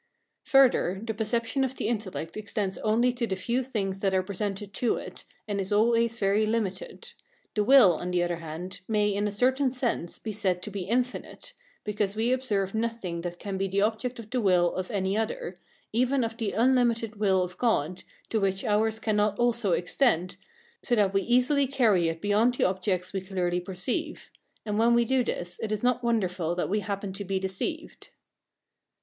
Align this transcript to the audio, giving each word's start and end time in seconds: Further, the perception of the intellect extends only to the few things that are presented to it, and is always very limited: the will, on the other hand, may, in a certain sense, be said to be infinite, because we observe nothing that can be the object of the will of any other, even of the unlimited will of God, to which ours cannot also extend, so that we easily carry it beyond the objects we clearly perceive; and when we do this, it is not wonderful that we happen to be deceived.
Further, 0.45 0.99
the 1.05 1.13
perception 1.13 1.63
of 1.63 1.75
the 1.75 1.87
intellect 1.87 2.35
extends 2.35 2.79
only 2.79 3.13
to 3.13 3.27
the 3.27 3.35
few 3.35 3.61
things 3.61 3.99
that 3.99 4.15
are 4.15 4.23
presented 4.23 4.73
to 4.73 4.95
it, 4.95 5.25
and 5.47 5.61
is 5.61 5.71
always 5.71 6.17
very 6.17 6.47
limited: 6.47 7.13
the 7.53 7.63
will, 7.63 7.93
on 7.93 8.09
the 8.09 8.23
other 8.23 8.37
hand, 8.37 8.79
may, 8.87 9.09
in 9.13 9.27
a 9.27 9.31
certain 9.31 9.69
sense, 9.69 10.17
be 10.17 10.31
said 10.31 10.63
to 10.63 10.71
be 10.71 10.85
infinite, 10.85 11.53
because 11.83 12.15
we 12.15 12.31
observe 12.31 12.73
nothing 12.73 13.21
that 13.21 13.37
can 13.37 13.59
be 13.59 13.67
the 13.67 13.83
object 13.83 14.17
of 14.17 14.31
the 14.31 14.41
will 14.41 14.73
of 14.73 14.89
any 14.89 15.15
other, 15.15 15.55
even 15.93 16.23
of 16.23 16.35
the 16.37 16.53
unlimited 16.53 17.17
will 17.17 17.43
of 17.43 17.55
God, 17.59 18.03
to 18.29 18.39
which 18.39 18.65
ours 18.65 18.97
cannot 18.97 19.37
also 19.37 19.73
extend, 19.73 20.35
so 20.81 20.95
that 20.95 21.13
we 21.13 21.21
easily 21.21 21.67
carry 21.67 22.09
it 22.09 22.21
beyond 22.21 22.55
the 22.55 22.63
objects 22.63 23.13
we 23.13 23.21
clearly 23.21 23.59
perceive; 23.59 24.31
and 24.65 24.79
when 24.79 24.95
we 24.95 25.05
do 25.05 25.23
this, 25.23 25.59
it 25.61 25.71
is 25.71 25.83
not 25.83 26.03
wonderful 26.03 26.55
that 26.55 26.69
we 26.71 26.79
happen 26.79 27.13
to 27.13 27.23
be 27.23 27.39
deceived. 27.39 28.09